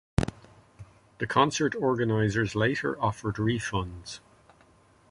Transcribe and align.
The 1.19 1.27
concert 1.27 1.75
organisers 1.75 2.55
later 2.55 2.99
offered 2.99 3.35
refunds. 3.35 4.19